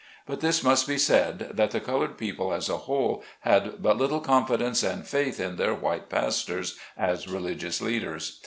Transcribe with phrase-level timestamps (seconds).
[0.25, 4.19] But this must be said, that the colored people as a whole, had but little
[4.19, 8.39] confidence and faith in their white pastors as religious leaders.